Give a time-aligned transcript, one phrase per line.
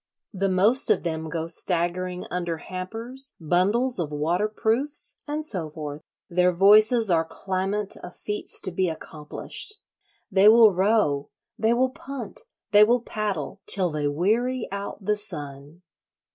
[0.33, 6.01] The most of them go staggering under hampers, bundles of waterproofs, and so forth.
[6.27, 9.75] Their voices are clamant of feats to be accomplished:
[10.31, 11.29] they will row,
[11.59, 12.41] they will punt,
[12.71, 15.83] they will paddle, till they weary out the sun.